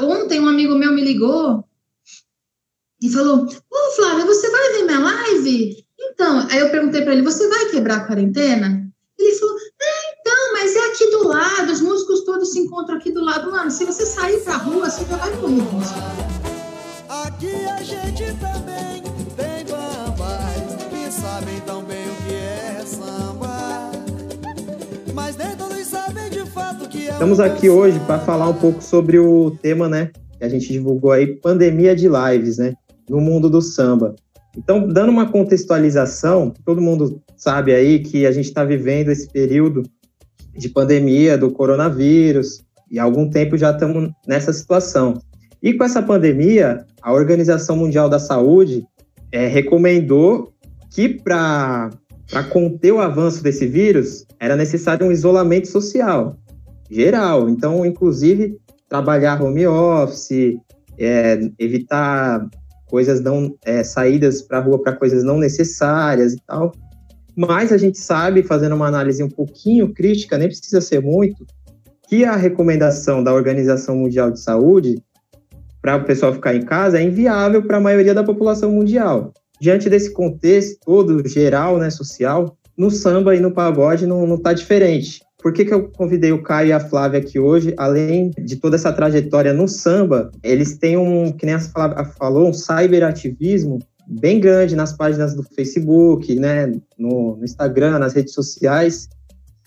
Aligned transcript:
Ontem 0.00 0.40
um 0.40 0.48
amigo 0.48 0.74
meu 0.74 0.92
me 0.92 1.02
ligou 1.02 1.64
e 3.02 3.08
falou: 3.10 3.46
Ô 3.46 3.90
Flávia, 3.96 4.26
você 4.26 4.50
vai 4.50 4.72
ver 4.72 4.84
minha 4.84 5.00
live? 5.00 5.84
Então, 5.98 6.46
aí 6.50 6.58
eu 6.58 6.70
perguntei 6.70 7.02
para 7.02 7.12
ele: 7.12 7.22
você 7.22 7.48
vai 7.48 7.66
quebrar 7.66 7.96
a 7.98 8.06
quarentena? 8.06 8.86
Ele 9.18 9.34
falou: 9.34 9.56
é, 9.58 10.20
então, 10.20 10.52
mas 10.52 10.74
é 10.74 10.90
aqui 10.90 11.10
do 11.10 11.28
lado, 11.28 11.72
os 11.72 11.80
músicos 11.80 12.24
todos 12.24 12.52
se 12.52 12.60
encontram 12.60 12.96
aqui 12.96 13.10
do 13.10 13.24
lado. 13.24 13.50
Mano, 13.50 13.70
se 13.70 13.84
você 13.84 14.04
sair 14.04 14.40
pra 14.40 14.56
rua, 14.56 14.90
você 14.90 15.04
já 15.04 15.16
vai 15.16 15.34
morrer 15.36 16.26
Aqui 17.08 17.66
a 17.66 17.82
gente 17.82 18.24
também 18.38 18.55
Estamos 27.16 27.40
aqui 27.40 27.70
hoje 27.70 27.98
para 28.00 28.18
falar 28.18 28.46
um 28.46 28.54
pouco 28.54 28.84
sobre 28.84 29.18
o 29.18 29.50
tema, 29.62 29.88
né? 29.88 30.10
Que 30.38 30.44
a 30.44 30.48
gente 30.50 30.70
divulgou 30.70 31.12
aí, 31.12 31.26
pandemia 31.26 31.96
de 31.96 32.06
lives, 32.06 32.58
né? 32.58 32.74
No 33.08 33.22
mundo 33.22 33.48
do 33.48 33.62
samba. 33.62 34.14
Então, 34.54 34.86
dando 34.86 35.08
uma 35.08 35.32
contextualização, 35.32 36.52
todo 36.62 36.78
mundo 36.78 37.22
sabe 37.34 37.74
aí 37.74 38.00
que 38.00 38.26
a 38.26 38.30
gente 38.30 38.44
está 38.44 38.64
vivendo 38.64 39.08
esse 39.08 39.26
período 39.30 39.82
de 40.54 40.68
pandemia 40.68 41.38
do 41.38 41.50
coronavírus 41.50 42.62
e 42.90 42.98
há 42.98 43.04
algum 43.04 43.30
tempo 43.30 43.56
já 43.56 43.70
estamos 43.70 44.10
nessa 44.28 44.52
situação. 44.52 45.18
E 45.62 45.72
com 45.72 45.84
essa 45.84 46.02
pandemia, 46.02 46.84
a 47.00 47.14
Organização 47.14 47.76
Mundial 47.76 48.10
da 48.10 48.18
Saúde 48.18 48.84
é, 49.32 49.46
recomendou 49.46 50.52
que 50.90 51.08
para 51.08 51.90
conter 52.50 52.92
o 52.92 53.00
avanço 53.00 53.42
desse 53.42 53.66
vírus 53.66 54.26
era 54.38 54.54
necessário 54.54 55.06
um 55.06 55.10
isolamento 55.10 55.66
social 55.66 56.36
geral. 56.90 57.48
Então, 57.48 57.84
inclusive, 57.84 58.58
trabalhar 58.88 59.42
home 59.42 59.66
office, 59.66 60.56
é, 60.98 61.38
evitar 61.58 62.48
coisas 62.86 63.20
não 63.20 63.54
é, 63.64 63.82
saídas 63.82 64.42
para 64.42 64.58
a 64.58 64.60
rua 64.60 64.80
para 64.80 64.92
coisas 64.92 65.24
não 65.24 65.38
necessárias 65.38 66.34
e 66.34 66.40
tal. 66.46 66.72
Mas 67.36 67.72
a 67.72 67.76
gente 67.76 67.98
sabe, 67.98 68.42
fazendo 68.42 68.74
uma 68.74 68.86
análise 68.86 69.22
um 69.22 69.28
pouquinho 69.28 69.92
crítica, 69.92 70.38
nem 70.38 70.48
precisa 70.48 70.80
ser 70.80 71.02
muito, 71.02 71.44
que 72.08 72.24
a 72.24 72.36
recomendação 72.36 73.22
da 73.22 73.34
Organização 73.34 73.96
Mundial 73.96 74.30
de 74.30 74.40
Saúde 74.40 74.94
para 75.82 75.96
o 75.96 76.04
pessoal 76.04 76.32
ficar 76.32 76.54
em 76.54 76.62
casa 76.62 76.98
é 76.98 77.02
inviável 77.02 77.62
para 77.62 77.76
a 77.76 77.80
maioria 77.80 78.14
da 78.14 78.24
população 78.24 78.72
mundial. 78.72 79.32
Diante 79.60 79.88
desse 79.90 80.12
contexto 80.12 80.78
todo 80.84 81.26
geral, 81.28 81.78
né, 81.78 81.90
social, 81.90 82.56
no 82.76 82.90
samba 82.90 83.34
e 83.34 83.40
no 83.40 83.52
pagode 83.52 84.06
não 84.06 84.34
está 84.34 84.52
diferente. 84.52 85.20
Por 85.46 85.52
que, 85.52 85.64
que 85.64 85.72
eu 85.72 85.88
convidei 85.90 86.32
o 86.32 86.42
Caio 86.42 86.70
e 86.70 86.72
a 86.72 86.80
Flávia 86.80 87.20
aqui 87.20 87.38
hoje? 87.38 87.72
Além 87.76 88.32
de 88.36 88.56
toda 88.56 88.74
essa 88.74 88.92
trajetória 88.92 89.52
no 89.52 89.68
samba, 89.68 90.32
eles 90.42 90.76
têm 90.76 90.96
um, 90.96 91.30
que 91.30 91.46
nem 91.46 91.54
a 91.54 91.60
Flávia 91.60 92.04
falou, 92.04 92.48
um 92.48 92.52
cyberativismo 92.52 93.78
bem 94.08 94.40
grande 94.40 94.74
nas 94.74 94.92
páginas 94.92 95.36
do 95.36 95.44
Facebook, 95.44 96.34
né, 96.34 96.66
no, 96.98 97.36
no 97.36 97.44
Instagram, 97.44 98.00
nas 98.00 98.12
redes 98.12 98.34
sociais, 98.34 99.08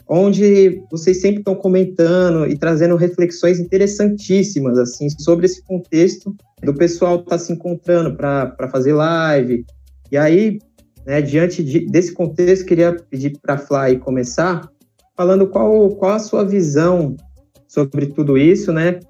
onde 0.06 0.84
vocês 0.92 1.22
sempre 1.22 1.40
estão 1.40 1.56
comentando 1.56 2.46
e 2.46 2.58
trazendo 2.58 2.98
reflexões 2.98 3.58
interessantíssimas 3.58 4.78
assim 4.78 5.10
sobre 5.10 5.46
esse 5.46 5.64
contexto 5.64 6.36
do 6.62 6.74
pessoal 6.74 7.20
estar 7.20 7.30
tá 7.30 7.38
se 7.38 7.54
encontrando 7.54 8.18
para 8.18 8.68
fazer 8.70 8.92
live. 8.92 9.66
E 10.12 10.18
aí, 10.18 10.60
né, 11.06 11.22
diante 11.22 11.64
de, 11.64 11.86
desse 11.86 12.12
contexto, 12.12 12.66
queria 12.66 12.98
pedir 13.10 13.40
para 13.42 13.54
a 13.54 13.58
Fly 13.58 13.98
começar 14.00 14.70
falando 15.20 15.48
qual, 15.48 15.90
qual 15.98 16.14
a 16.14 16.20
sua 16.20 16.46
visão 16.46 17.18
sobre 17.68 18.06
tudo 18.06 18.38
isso, 18.38 18.72
né? 18.72 19.02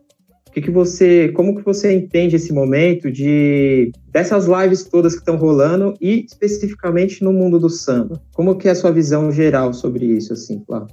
O 0.48 0.52
que, 0.52 0.60
que 0.60 0.72
você, 0.72 1.32
como 1.34 1.56
que 1.56 1.64
você 1.64 1.94
entende 1.94 2.36
esse 2.36 2.52
momento 2.52 3.12
de 3.12 3.92
dessas 4.12 4.48
lives 4.48 4.86
todas 4.86 5.14
que 5.14 5.20
estão 5.20 5.38
rolando 5.38 5.94
e 6.02 6.26
especificamente 6.26 7.24
no 7.24 7.32
mundo 7.32 7.60
do 7.60 7.70
samba? 7.70 8.20
Como 8.34 8.58
que 8.58 8.68
é 8.68 8.72
a 8.72 8.76
sua 8.76 8.92
visão 8.92 9.32
geral 9.32 9.72
sobre 9.72 10.08
isso, 10.08 10.34
assim, 10.34 10.64
Flávio? 10.66 10.88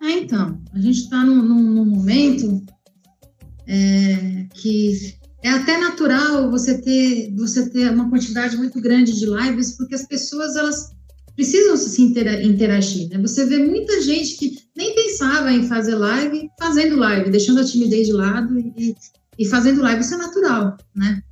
Ah, 0.00 0.12
então, 0.12 0.56
a 0.72 0.78
gente 0.78 1.00
está 1.00 1.24
num, 1.24 1.42
num, 1.42 1.60
num, 1.60 1.84
momento 1.84 2.62
é, 3.66 4.46
que 4.54 5.16
é 5.42 5.50
até 5.50 5.78
natural 5.78 6.48
você 6.48 6.80
ter 6.80 7.34
você 7.34 7.68
ter 7.68 7.90
uma 7.90 8.08
quantidade 8.08 8.56
muito 8.56 8.80
grande 8.80 9.18
de 9.18 9.26
lives, 9.26 9.76
porque 9.76 9.96
as 9.96 10.06
pessoas 10.06 10.54
elas 10.54 10.92
precisam 11.34 11.76
se 11.76 12.02
interagir. 12.02 13.08
Né? 13.08 13.18
Você 13.18 13.46
vê 13.46 13.58
muita 13.58 14.00
gente 14.00 14.36
que 14.36 14.58
nem 14.76 14.94
pensava 14.94 15.52
em 15.52 15.66
fazer 15.66 15.94
live, 15.94 16.48
fazendo 16.58 16.96
live, 16.96 17.30
deixando 17.30 17.60
a 17.60 17.64
timidez 17.64 18.06
de 18.06 18.12
lado 18.12 18.58
e, 18.58 18.94
e 19.38 19.48
fazendo 19.48 19.82
live. 19.82 20.00
Isso 20.00 20.14
é 20.14 20.18
natural, 20.18 20.76
né? 20.94 21.22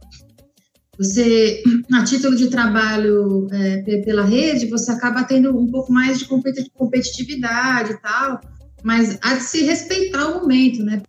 Você, 0.98 1.62
a 1.92 2.04
título 2.04 2.36
de 2.36 2.48
trabalho 2.48 3.46
é, 3.52 4.02
pela 4.02 4.24
rede, 4.24 4.66
você 4.66 4.90
acaba 4.90 5.24
tendo 5.24 5.56
um 5.56 5.66
pouco 5.66 5.92
mais 5.92 6.18
de 6.18 6.26
competitividade 6.74 7.92
e 7.92 7.96
tal, 8.00 8.40
mas 8.82 9.18
há 9.22 9.34
de 9.34 9.42
se 9.42 9.62
respeitar 9.62 10.28
o 10.28 10.40
momento, 10.40 10.82
né? 10.82 11.02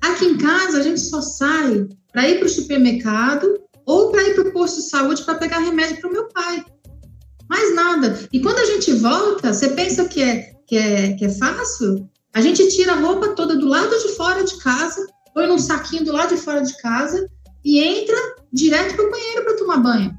Aqui 0.00 0.24
em 0.24 0.38
casa, 0.38 0.78
a 0.78 0.82
gente 0.82 1.00
só 1.00 1.20
sai 1.20 1.88
para 2.12 2.28
ir 2.28 2.38
para 2.38 2.46
o 2.46 2.50
supermercado 2.50 3.60
ou 3.84 4.10
para 4.10 4.22
ir 4.22 4.34
para 4.34 4.48
o 4.48 4.52
posto 4.52 4.76
de 4.76 4.88
saúde 4.88 5.24
para 5.24 5.34
pegar 5.34 5.58
remédio 5.58 6.00
para 6.00 6.10
o 6.10 6.12
meu 6.12 6.28
pai. 6.28 6.64
Mais 7.48 7.74
nada. 7.74 8.28
E 8.32 8.40
quando 8.40 8.58
a 8.58 8.64
gente 8.64 8.92
volta, 8.94 9.52
você 9.52 9.70
pensa 9.70 10.04
que 10.06 10.22
é, 10.22 10.52
que 10.66 10.76
é, 10.76 11.12
que 11.14 11.24
é 11.24 11.30
fácil? 11.30 12.08
A 12.34 12.40
gente 12.40 12.68
tira 12.68 12.92
a 12.92 13.00
roupa 13.00 13.28
toda 13.28 13.56
do 13.56 13.66
lado 13.66 13.90
de 13.98 14.14
fora 14.14 14.44
de 14.44 14.58
casa, 14.58 15.06
põe 15.34 15.46
num 15.46 15.58
saquinho 15.58 16.04
do 16.04 16.12
lado 16.12 16.34
de 16.34 16.40
fora 16.40 16.60
de 16.60 16.76
casa 16.80 17.28
e 17.64 17.78
entra 17.78 18.16
direto 18.52 18.94
para 18.94 19.06
o 19.06 19.10
banheiro 19.10 19.44
para 19.44 19.56
tomar 19.56 19.78
banho. 19.78 20.16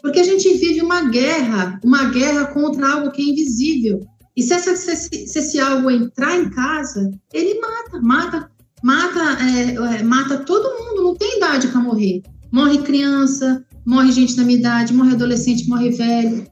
Porque 0.00 0.20
a 0.20 0.24
gente 0.24 0.52
vive 0.54 0.82
uma 0.82 1.08
guerra, 1.08 1.80
uma 1.82 2.10
guerra 2.10 2.46
contra 2.46 2.92
algo 2.92 3.10
que 3.10 3.22
é 3.22 3.24
invisível. 3.24 4.00
E 4.36 4.42
se, 4.42 4.52
essa, 4.52 4.76
se, 4.76 4.96
se 5.26 5.38
esse 5.38 5.58
algo 5.58 5.90
entrar 5.90 6.36
em 6.36 6.50
casa, 6.50 7.10
ele 7.32 7.58
mata, 7.60 8.00
mata, 8.00 8.50
mata, 8.82 9.38
é, 9.42 9.96
é, 9.96 10.02
mata 10.02 10.38
todo 10.38 10.78
mundo, 10.78 11.02
não 11.04 11.14
tem 11.14 11.36
idade 11.36 11.68
para 11.68 11.80
morrer. 11.80 12.22
Morre 12.52 12.82
criança, 12.82 13.64
morre 13.84 14.12
gente 14.12 14.36
da 14.36 14.42
minha 14.42 14.58
idade, 14.58 14.92
morre 14.92 15.12
adolescente, 15.12 15.68
morre 15.68 15.90
velho. 15.90 16.46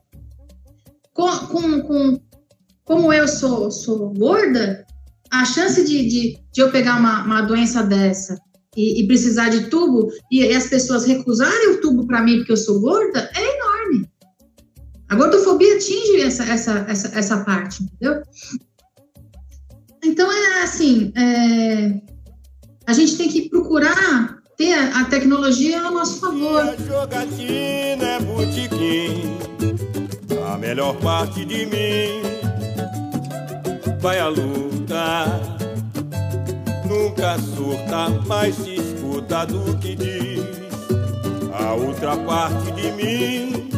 Com, 1.13 1.29
com, 1.47 1.81
com 1.81 2.21
como 2.85 3.13
eu 3.13 3.27
sou, 3.27 3.71
sou 3.71 4.13
gorda, 4.13 4.85
a 5.31 5.45
chance 5.45 5.83
de, 5.85 6.07
de, 6.07 6.37
de 6.51 6.61
eu 6.61 6.71
pegar 6.71 6.99
uma, 6.99 7.23
uma 7.23 7.41
doença 7.41 7.81
dessa 7.83 8.37
e, 8.75 9.01
e, 9.01 9.07
precisar 9.07 9.49
de 9.49 9.69
tubo 9.69 10.11
e, 10.31 10.43
e 10.43 10.53
as 10.53 10.67
pessoas 10.67 11.05
recusarem 11.05 11.69
o 11.69 11.81
tubo 11.81 12.05
para 12.05 12.21
mim 12.21 12.37
porque 12.37 12.51
eu 12.51 12.57
sou 12.57 12.79
gorda 12.79 13.29
é 13.35 13.57
enorme. 13.57 14.09
A 15.09 15.15
gordofobia 15.15 15.75
atinge 15.75 16.21
essa, 16.21 16.43
essa, 16.43 16.85
essa, 16.87 17.07
essa 17.17 17.43
parte, 17.43 17.83
entendeu? 17.83 18.21
Então 20.03 20.31
é 20.31 20.63
assim, 20.63 21.13
é, 21.15 22.01
a 22.85 22.93
gente 22.93 23.15
tem 23.17 23.29
que 23.29 23.49
procurar 23.49 24.42
ter 24.57 24.73
a 24.73 25.05
tecnologia 25.05 25.79
a 25.81 25.91
nosso 25.91 26.19
favor. 26.19 26.61
A 26.61 26.75
jogatina 26.75 28.05
é 28.05 28.19
botiquim, 28.19 29.37
a 30.51 30.57
melhor 30.57 30.95
parte 30.97 31.45
de 31.45 31.65
mim 31.65 32.21
vai 33.99 34.19
a 34.19 34.27
luta. 34.27 35.41
Nunca 36.87 37.39
surta, 37.39 38.09
mas 38.27 38.55
se 38.55 38.75
escuta 38.75 39.45
do 39.45 39.77
que 39.77 39.95
diz 39.95 40.43
a 41.53 41.73
outra 41.73 42.17
parte 42.17 42.71
de 42.73 42.91
mim. 42.91 43.69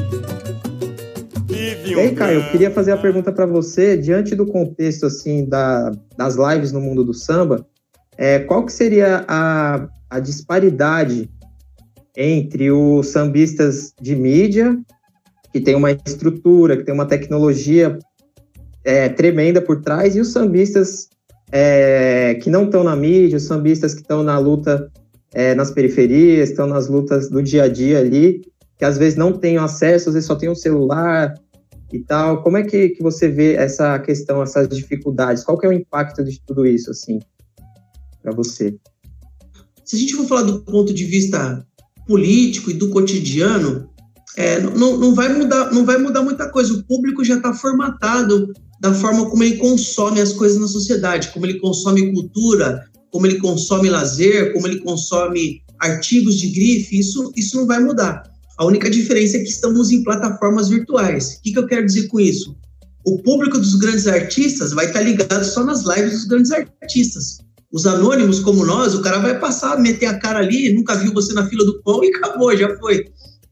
E 1.86 1.94
aí, 1.94 2.16
Caio, 2.16 2.42
eu 2.42 2.52
queria 2.52 2.72
fazer 2.72 2.92
a 2.92 2.98
pergunta 2.98 3.32
para 3.32 3.46
você, 3.46 3.96
diante 3.96 4.36
do 4.36 4.46
contexto 4.46 5.06
assim 5.06 5.46
da, 5.48 5.92
das 6.18 6.36
lives 6.36 6.72
no 6.72 6.82
mundo 6.82 7.04
do 7.04 7.14
samba, 7.14 7.66
é, 8.18 8.40
qual 8.40 8.66
que 8.66 8.74
seria 8.74 9.24
a, 9.28 9.88
a 10.16 10.20
disparidade 10.20 11.30
entre 12.16 12.72
os 12.72 13.08
sambistas 13.10 13.94
de 14.02 14.16
mídia, 14.16 14.80
que 15.52 15.60
tem 15.60 15.76
uma 15.76 15.92
estrutura, 15.92 16.78
que 16.78 16.84
tem 16.84 16.94
uma 16.94 17.06
tecnologia 17.06 18.00
é, 18.86 19.10
tremenda 19.10 19.62
por 19.62 19.82
trás, 19.82 20.16
e 20.16 20.22
os 20.22 20.32
sambistas 20.32 21.10
é, 21.52 22.36
que 22.36 22.50
não 22.50 22.64
estão 22.64 22.82
na 22.82 22.96
mídia, 22.96 23.36
os 23.36 23.44
sambistas 23.44 23.94
que 23.94 24.02
estão 24.02 24.24
na 24.24 24.40
luta 24.40 24.90
é, 25.34 25.54
nas 25.54 25.72
periferias, 25.72 26.50
estão 26.50 26.66
nas 26.66 26.88
lutas 26.88 27.30
do 27.30 27.44
dia 27.44 27.64
a 27.64 27.68
dia 27.68 28.00
ali, 28.00 28.42
que 28.78 28.86
às 28.86 28.98
vezes 28.98 29.18
não 29.18 29.34
têm 29.34 29.58
acesso, 29.58 30.08
às 30.08 30.16
vezes 30.16 30.28
só 30.28 30.36
tem 30.36 30.50
um 30.50 30.56
celular 30.56 31.34
e 31.92 32.00
tal. 32.00 32.42
Como 32.42 32.56
é 32.56 32.64
que, 32.64 32.90
que 32.90 33.04
você 33.04 33.28
vê 33.28 33.56
essa 33.56 34.00
questão, 34.00 34.42
essas 34.42 34.70
dificuldades? 34.70 35.44
Qual 35.44 35.58
que 35.58 35.66
é 35.66 35.70
o 35.70 35.74
impacto 35.74 36.24
de 36.24 36.42
tudo 36.46 36.66
isso, 36.66 36.90
assim, 36.92 37.20
para 38.22 38.34
você? 38.34 38.78
Se 39.86 39.96
a 39.96 40.00
gente 40.00 40.16
for 40.16 40.28
falar 40.28 40.42
do 40.42 40.62
ponto 40.62 40.94
de 40.94 41.06
vista 41.06 41.66
político 42.08 42.72
e 42.72 42.74
do 42.74 42.90
cotidiano, 42.90 43.88
é, 44.36 44.60
não, 44.60 44.98
não, 44.98 45.14
vai 45.14 45.32
mudar, 45.34 45.72
não 45.72 45.86
vai 45.86 45.98
mudar 45.98 46.22
muita 46.22 46.50
coisa. 46.50 46.74
O 46.74 46.84
público 46.84 47.24
já 47.24 47.38
está 47.38 47.54
formatado 47.54 48.52
da 48.82 48.94
forma 48.94 49.30
como 49.30 49.44
ele 49.44 49.58
consome 49.58 50.20
as 50.20 50.34
coisas 50.34 50.60
na 50.60 50.68
sociedade, 50.68 51.30
como 51.30 51.46
ele 51.46 51.60
consome 51.60 52.12
cultura, 52.12 52.84
como 53.12 53.26
ele 53.26 53.40
consome 53.40 53.90
lazer, 53.90 54.54
como 54.54 54.68
ele 54.68 54.80
consome 54.80 55.62
artigos 55.80 56.38
de 56.38 56.48
grife, 56.48 57.00
isso, 57.00 57.32
isso 57.36 57.58
não 57.58 57.68
vai 57.68 57.80
mudar. 57.80 58.24
A 58.58 58.66
única 58.66 58.90
diferença 58.90 59.38
é 59.38 59.42
que 59.42 59.50
estamos 59.50 59.92
em 59.92 60.04
plataformas 60.04 60.70
virtuais. 60.70 61.36
O 61.36 61.42
que, 61.42 61.52
que 61.52 61.60
eu 61.60 61.68
quero 61.68 61.86
dizer 61.86 62.08
com 62.08 62.20
isso? 62.20 62.56
O 63.06 63.22
público 63.22 63.58
dos 63.58 63.76
grandes 63.76 64.08
artistas 64.08 64.74
vai 64.74 64.88
estar 64.88 65.02
ligado 65.02 65.44
só 65.44 65.64
nas 65.64 65.84
lives 65.86 66.14
dos 66.14 66.26
grandes 66.26 66.52
artistas. 66.52 67.38
Os 67.76 67.86
anônimos 67.86 68.40
como 68.40 68.66
nós, 68.66 68.96
o 68.96 69.02
cara 69.02 69.20
vai 69.20 69.38
passar, 69.38 69.78
meter 69.78 70.06
a 70.06 70.18
cara 70.18 70.40
ali, 70.40 70.74
nunca 70.74 70.96
viu 70.96 71.12
você 71.12 71.34
na 71.34 71.46
fila 71.46 71.66
do 71.66 71.84
pão 71.84 72.02
e 72.06 72.08
acabou, 72.08 72.56
já 72.56 72.74
foi. 72.78 73.04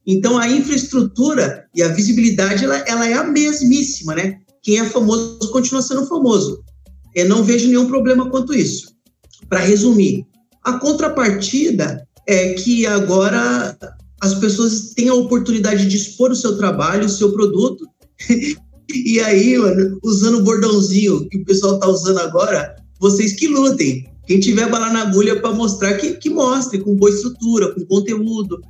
Então 0.07 0.39
a 0.39 0.47
infraestrutura 0.47 1.65
e 1.75 1.83
a 1.83 1.89
visibilidade 1.89 2.63
ela, 2.63 2.77
ela 2.87 3.05
é 3.05 3.15
a 3.15 3.25
mesmíssima, 3.25 4.15
né? 4.15 4.39
Quem 4.61 4.79
é 4.79 4.85
famoso 4.85 5.51
continua 5.51 5.81
sendo 5.81 6.05
famoso. 6.05 6.63
Eu 7.13 7.27
não 7.27 7.43
vejo 7.43 7.67
nenhum 7.67 7.85
problema 7.85 8.29
quanto 8.29 8.53
isso. 8.53 8.93
Para 9.49 9.59
resumir, 9.59 10.25
a 10.63 10.79
contrapartida 10.79 12.07
é 12.25 12.53
que 12.53 12.85
agora 12.85 13.77
as 14.21 14.35
pessoas 14.35 14.93
têm 14.95 15.09
a 15.09 15.15
oportunidade 15.15 15.85
de 15.85 15.97
expor 15.97 16.31
o 16.31 16.35
seu 16.35 16.55
trabalho, 16.55 17.07
o 17.07 17.09
seu 17.09 17.33
produto. 17.33 17.85
e 18.89 19.19
aí, 19.19 19.57
mano, 19.57 19.99
usando 20.01 20.37
o 20.37 20.43
bordãozinho 20.43 21.27
que 21.27 21.39
o 21.39 21.45
pessoal 21.45 21.73
está 21.73 21.89
usando 21.89 22.19
agora, 22.19 22.73
vocês 23.01 23.33
que 23.33 23.49
lutem. 23.49 24.12
Quem 24.25 24.39
tiver 24.39 24.69
bala 24.69 24.91
na 24.91 25.01
agulha 25.01 25.39
para 25.39 25.51
mostrar, 25.53 25.97
que, 25.97 26.13
que 26.15 26.29
mostre, 26.29 26.79
com 26.79 26.95
boa 26.95 27.11
estrutura, 27.11 27.73
com 27.73 27.85
conteúdo. 27.85 28.61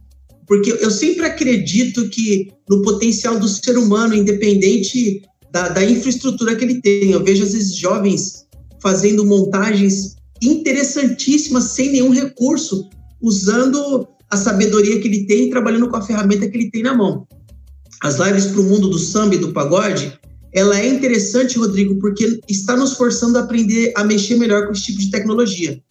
Porque 0.47 0.71
eu 0.71 0.89
sempre 0.89 1.25
acredito 1.25 2.09
que 2.09 2.51
no 2.69 2.81
potencial 2.81 3.39
do 3.39 3.47
ser 3.47 3.77
humano, 3.77 4.15
independente 4.15 5.21
da, 5.51 5.69
da 5.69 5.85
infraestrutura 5.85 6.55
que 6.55 6.65
ele 6.65 6.81
tem. 6.81 7.11
Eu 7.11 7.23
vejo, 7.23 7.44
às 7.44 7.53
vezes, 7.53 7.75
jovens 7.75 8.45
fazendo 8.81 9.25
montagens 9.25 10.15
interessantíssimas 10.41 11.65
sem 11.65 11.91
nenhum 11.91 12.09
recurso, 12.09 12.89
usando 13.21 14.07
a 14.29 14.35
sabedoria 14.35 15.00
que 15.00 15.07
ele 15.07 15.25
tem, 15.25 15.50
trabalhando 15.50 15.88
com 15.88 15.95
a 15.95 16.01
ferramenta 16.01 16.50
que 16.50 16.57
ele 16.57 16.71
tem 16.71 16.83
na 16.83 16.94
mão. 16.94 17.25
As 18.01 18.17
lives 18.17 18.47
para 18.47 18.59
o 18.59 18.63
mundo 18.63 18.89
do 18.89 19.00
samba 19.00 19.35
e 19.35 19.38
do 19.38 19.53
pagode, 19.53 20.19
ela 20.53 20.79
é 20.79 20.88
interessante, 20.88 21.57
Rodrigo, 21.57 22.00
porque 22.00 22.39
está 22.47 22.75
nos 22.75 22.94
forçando 22.94 23.38
a 23.38 23.41
aprender 23.41 23.91
a 23.95 24.03
mexer 24.03 24.35
melhor 24.35 24.67
com 24.67 24.73
esse 24.73 24.83
tipo 24.83 25.00
de 25.00 25.09
tecnologia. 25.09 25.81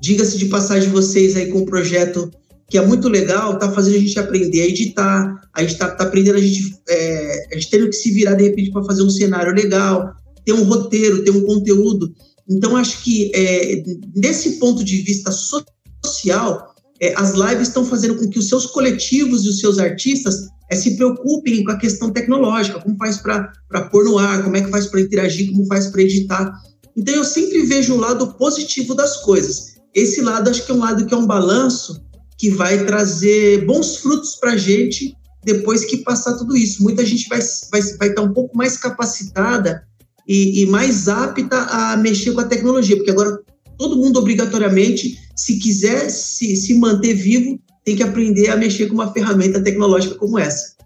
Diga-se 0.00 0.36
de 0.36 0.46
passagem 0.46 0.90
vocês 0.90 1.36
aí 1.36 1.46
com 1.46 1.60
um 1.60 1.64
projeto 1.64 2.30
que 2.68 2.78
é 2.78 2.86
muito 2.86 3.08
legal, 3.08 3.58
tá 3.58 3.70
fazendo 3.72 3.96
a 3.96 3.98
gente 3.98 4.18
aprender 4.18 4.62
a 4.62 4.66
editar, 4.66 5.40
a 5.52 5.62
gente 5.62 5.76
tá, 5.76 5.90
tá 5.90 6.04
aprendendo 6.04 6.36
a 6.36 6.40
gente, 6.40 6.78
é, 6.88 7.46
a 7.52 7.54
gente 7.54 7.70
tendo 7.70 7.86
que 7.86 7.94
se 7.94 8.12
virar 8.12 8.34
de 8.34 8.44
repente 8.44 8.70
para 8.70 8.84
fazer 8.84 9.02
um 9.02 9.10
cenário 9.10 9.52
legal, 9.52 10.14
ter 10.44 10.52
um 10.52 10.62
roteiro, 10.64 11.24
ter 11.24 11.30
um 11.30 11.42
conteúdo. 11.42 12.14
Então, 12.48 12.76
acho 12.76 13.02
que 13.02 13.32
é, 13.34 13.82
nesse 14.14 14.58
ponto 14.58 14.84
de 14.84 14.98
vista 14.98 15.32
social, 15.32 16.74
é, 17.00 17.12
as 17.16 17.32
lives 17.32 17.68
estão 17.68 17.84
fazendo 17.84 18.16
com 18.16 18.28
que 18.28 18.38
os 18.38 18.48
seus 18.48 18.66
coletivos 18.66 19.44
e 19.44 19.48
os 19.48 19.58
seus 19.58 19.78
artistas 19.78 20.46
é, 20.70 20.76
se 20.76 20.96
preocupem 20.96 21.64
com 21.64 21.72
a 21.72 21.76
questão 21.76 22.12
tecnológica, 22.12 22.80
como 22.80 22.96
faz 22.96 23.16
para 23.18 23.82
pôr 23.90 24.04
no 24.04 24.18
ar, 24.18 24.44
como 24.44 24.56
é 24.56 24.62
que 24.62 24.70
faz 24.70 24.86
para 24.86 25.00
interagir, 25.00 25.50
como 25.50 25.66
faz 25.66 25.88
para 25.88 26.02
editar. 26.02 26.52
Então, 26.96 27.14
eu 27.14 27.24
sempre 27.24 27.62
vejo 27.62 27.94
o 27.94 27.98
lado 27.98 28.34
positivo 28.34 28.94
das 28.94 29.16
coisas. 29.18 29.74
Esse 29.92 30.20
lado, 30.20 30.48
acho 30.48 30.64
que 30.64 30.70
é 30.70 30.74
um 30.74 30.78
lado 30.78 31.04
que 31.04 31.12
é 31.12 31.16
um 31.16 31.26
balanço 31.26 32.00
que 32.38 32.50
vai 32.50 32.84
trazer 32.84 33.66
bons 33.66 33.96
frutos 33.96 34.36
para 34.36 34.52
a 34.52 34.56
gente 34.56 35.14
depois 35.44 35.84
que 35.84 35.98
passar 35.98 36.34
tudo 36.34 36.56
isso. 36.56 36.82
Muita 36.82 37.04
gente 37.04 37.28
vai, 37.28 37.40
vai, 37.72 37.82
vai 37.98 38.08
estar 38.08 38.22
um 38.22 38.32
pouco 38.32 38.56
mais 38.56 38.76
capacitada 38.76 39.82
e, 40.28 40.62
e 40.62 40.66
mais 40.66 41.08
apta 41.08 41.56
a 41.56 41.96
mexer 41.96 42.32
com 42.32 42.40
a 42.40 42.46
tecnologia, 42.46 42.96
porque 42.96 43.10
agora 43.10 43.40
todo 43.76 43.96
mundo 43.96 44.18
obrigatoriamente, 44.18 45.18
se 45.34 45.58
quiser 45.58 46.10
se, 46.10 46.54
se 46.54 46.74
manter 46.74 47.14
vivo, 47.14 47.58
tem 47.90 47.96
que 47.96 48.02
aprender 48.04 48.50
a 48.50 48.56
mexer 48.56 48.86
com 48.86 48.94
uma 48.94 49.12
ferramenta 49.12 49.60
tecnológica 49.60 50.14
como 50.14 50.38
essa. 50.38 50.76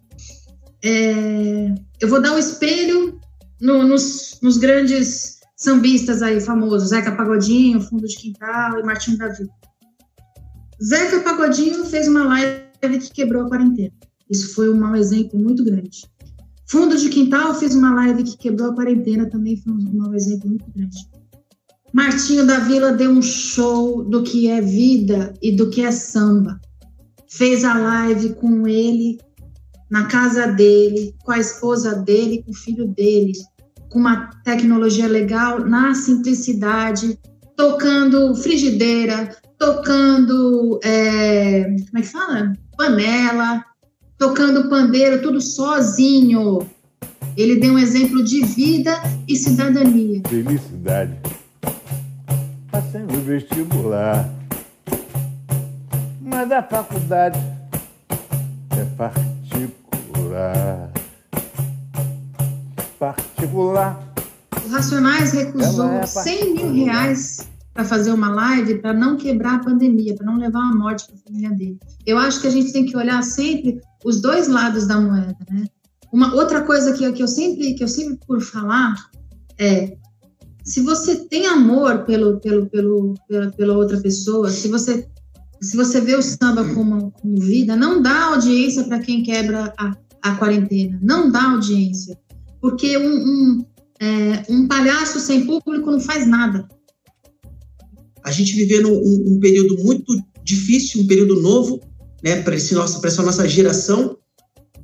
É, 0.83 1.75
eu 2.01 2.09
vou 2.09 2.21
dar 2.21 2.33
um 2.33 2.39
espelho 2.39 3.21
no, 3.61 3.87
nos, 3.87 4.39
nos, 4.43 4.57
grandes 4.57 5.41
sambistas 5.55 6.23
aí 6.23 6.41
famosos, 6.41 6.89
Zeca 6.89 7.13
Pagodinho, 7.13 7.81
Fundo 7.81 8.07
de 8.07 8.17
Quintal 8.17 8.81
e 8.81 8.83
Martinho 8.83 9.19
Davi. 9.19 9.47
Zeca 10.83 11.21
Pagodinho 11.21 11.85
fez 11.85 12.09
uma 12.09 12.25
live 12.25 12.99
que 12.99 13.13
quebrou 13.13 13.45
a 13.45 13.49
quarentena. 13.49 13.93
Isso 14.31 14.55
foi 14.55 14.71
um 14.71 14.77
mau 14.77 14.97
exemplo 14.97 15.39
muito 15.39 15.63
grande. 15.63 16.07
Fundo 16.67 16.97
de 16.97 17.11
Quintal 17.11 17.55
fez 17.55 17.75
uma 17.75 17.95
live 17.95 18.25
que 18.25 18.39
quebrou 18.39 18.71
a 18.71 18.75
quarentena, 18.75 19.29
também 19.29 19.59
foi 19.59 19.75
um 19.75 19.93
mau 19.93 20.15
exemplo 20.15 20.49
muito 20.49 20.65
grande. 20.75 20.97
Martinho 21.93 22.47
da 22.47 22.61
Vila 22.61 22.93
deu 22.93 23.11
um 23.11 23.23
show 23.23 24.03
do 24.05 24.23
que 24.23 24.49
é 24.49 24.61
vida 24.61 25.35
e 25.43 25.55
do 25.55 25.69
que 25.69 25.83
é 25.83 25.91
samba. 25.91 26.59
Fez 27.37 27.65
a 27.65 27.75
live 27.75 28.35
com 28.35 28.67
ele, 28.67 29.19
na 29.91 30.07
casa 30.07 30.47
dele, 30.47 31.15
com 31.25 31.33
a 31.33 31.39
esposa 31.39 31.97
dele, 31.97 32.43
com 32.43 32.51
o 32.51 32.55
filho 32.55 32.87
dele, 32.87 33.33
com 33.91 33.99
uma 33.99 34.31
tecnologia 34.45 35.07
legal, 35.07 35.61
na 35.61 35.95
simplicidade, 35.95 37.19
tocando 37.57 38.35
frigideira, 38.35 39.37
tocando, 39.59 40.79
é, 40.83 41.65
como 41.65 41.99
é 41.99 42.01
que 42.01 42.09
fala? 42.09 42.53
Panela, 42.77 43.65
tocando 44.19 44.69
pandeiro, 44.69 45.23
tudo 45.23 45.41
sozinho. 45.41 46.67
Ele 47.37 47.57
deu 47.57 47.75
um 47.75 47.79
exemplo 47.79 48.23
de 48.23 48.45
vida 48.45 48.93
e 49.27 49.37
cidadania. 49.37 50.23
Felicidade 50.29 51.19
passei 52.75 53.03
no 53.03 53.21
vestibular. 53.21 54.29
Mas 56.45 56.53
a 56.53 56.63
faculdade 56.63 57.39
é 58.77 58.85
particular. 58.99 60.93
Particular. 62.99 64.15
O 64.63 64.69
Racionais 64.69 65.33
recusou 65.33 65.89
é 65.89 66.05
100 66.05 66.53
mil 66.53 66.85
reais 66.85 67.49
para 67.73 67.87
fazer 67.87 68.13
uma 68.13 68.29
live 68.29 68.75
para 68.81 68.93
não 68.93 69.17
quebrar 69.17 69.55
a 69.55 69.59
pandemia, 69.61 70.15
para 70.15 70.27
não 70.27 70.37
levar 70.37 70.59
uma 70.59 70.77
morte 70.77 71.07
para 71.07 71.15
a 71.15 71.19
família 71.21 71.51
dele. 71.53 71.81
Eu 72.05 72.19
acho 72.19 72.43
que 72.43 72.47
a 72.47 72.51
gente 72.51 72.75
tem 72.75 72.85
que 72.85 72.95
olhar 72.95 73.23
sempre 73.23 73.81
os 74.05 74.21
dois 74.21 74.47
lados 74.47 74.87
da 74.87 75.01
moeda, 75.01 75.39
né? 75.51 75.65
Uma 76.13 76.35
outra 76.35 76.61
coisa 76.61 76.93
que, 76.93 77.11
que 77.11 77.23
eu 77.23 77.29
sempre 77.29 77.73
que 77.73 77.83
eu 77.83 77.89
sempre 77.89 78.19
por 78.27 78.43
falar 78.43 78.95
é 79.59 79.97
se 80.63 80.83
você 80.83 81.25
tem 81.25 81.47
amor 81.47 82.05
pelo, 82.05 82.39
pelo, 82.39 82.69
pelo, 82.69 83.15
pela, 83.27 83.51
pela 83.51 83.75
outra 83.79 83.99
pessoa, 83.99 84.51
se 84.51 84.69
você, 84.69 85.09
se 85.65 85.77
você 85.77 86.01
vê 86.01 86.15
o 86.15 86.23
samba 86.23 86.65
como, 86.75 87.11
como 87.11 87.41
vida, 87.41 87.75
não 87.75 88.03
dá 88.03 88.27
audiência 88.27 88.85
para 88.85 88.99
quem 88.99 89.23
quebra 89.23 89.73
a, 89.79 89.97
a 90.23 90.37
quarentena. 90.37 90.99
Não 91.03 91.31
dá 91.31 91.53
audiência. 91.53 92.19
Porque 92.61 92.97
um, 92.99 93.15
um, 93.15 93.67
é, 94.01 94.45
um 94.49 94.69
palhaço 94.69 95.19
sem 95.19 95.47
público 95.47 95.91
não 95.91 96.01
faz 96.01 96.27
nada. 96.27 96.69
A 98.23 98.31
gente 98.31 98.55
vivendo 98.55 98.89
um, 98.89 99.35
um 99.35 99.41
período 99.41 99.83
muito 99.83 100.15
difícil, 100.43 101.03
um 101.03 101.07
período 101.07 101.41
novo, 101.41 101.81
né, 102.23 102.43
para 102.43 102.55
essa 102.55 103.23
nossa 103.23 103.49
geração. 103.49 104.17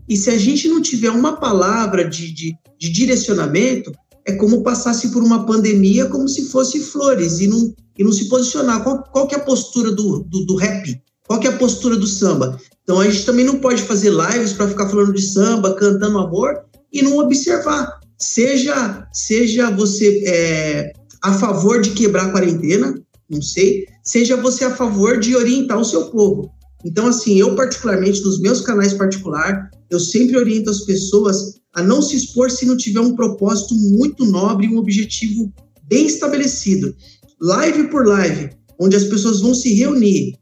E 0.09 0.17
se 0.17 0.31
a 0.31 0.39
gente 0.39 0.67
não 0.69 0.81
tiver 0.81 1.11
uma 1.11 1.37
palavra 1.37 2.09
de, 2.09 2.33
de, 2.33 2.57
de 2.79 2.91
direcionamento, 2.91 3.93
é 4.31 4.37
como 4.37 4.63
passasse 4.63 5.09
por 5.09 5.23
uma 5.23 5.45
pandemia 5.45 6.07
como 6.07 6.29
se 6.29 6.47
fosse 6.47 6.81
flores 6.81 7.41
e 7.41 7.47
não, 7.47 7.75
e 7.99 8.05
não 8.05 8.13
se 8.13 8.29
posicionar. 8.29 8.83
Qual, 8.83 9.03
qual 9.05 9.27
que 9.27 9.35
é 9.35 9.39
a 9.39 9.45
postura 9.45 9.93
do, 9.93 10.21
do, 10.21 10.47
do 10.47 10.57
rap? 10.57 11.01
Qual 11.27 11.39
que 11.39 11.47
é 11.47 11.51
a 11.51 11.57
postura 11.57 11.97
do 11.97 12.07
samba? 12.07 12.59
Então 12.83 13.01
a 13.01 13.09
gente 13.09 13.25
também 13.25 13.45
não 13.45 13.59
pode 13.59 13.83
fazer 13.83 14.11
lives 14.11 14.53
para 14.53 14.69
ficar 14.69 14.89
falando 14.89 15.13
de 15.13 15.23
samba, 15.23 15.75
cantando 15.75 16.19
amor 16.19 16.61
e 16.93 17.03
não 17.03 17.19
observar. 17.19 18.01
Seja, 18.19 19.07
seja 19.13 19.71
você 19.71 20.23
é, 20.27 20.93
a 21.23 21.33
favor 21.35 21.81
de 21.81 21.91
quebrar 21.91 22.27
a 22.27 22.33
quarentena, 22.33 23.01
não 23.29 23.41
sei, 23.41 23.87
seja 24.03 24.37
você 24.37 24.65
a 24.65 24.75
favor 24.75 25.19
de 25.19 25.37
orientar 25.37 25.79
o 25.79 25.85
seu 25.85 26.07
povo. 26.07 26.51
Então, 26.85 27.07
assim, 27.07 27.39
eu 27.39 27.55
particularmente, 27.55 28.23
nos 28.23 28.41
meus 28.41 28.61
canais 28.63 28.95
particulares, 28.95 29.61
eu 29.91 30.01
sempre 30.01 30.37
oriento 30.37 30.71
as 30.71 30.81
pessoas 30.81 31.60
a 31.75 31.83
não 31.83 32.03
se 32.03 32.17
expor 32.17 32.51
se 32.51 32.67
não 32.67 32.77
tiver 32.77 33.01
um 33.01 33.15
propósito 33.15 33.75
muito 33.75 34.25
nobre 34.25 34.69
um 34.69 34.79
objetivo 34.79 35.53
bem 35.85 36.07
estabelecido. 36.07 36.95
Live 37.41 37.89
por 37.89 38.07
live, 38.07 38.51
onde 38.79 38.97
as 38.97 39.05
pessoas 39.05 39.41
vão 39.41 39.55
se 39.55 39.73
reunir, 39.75 40.35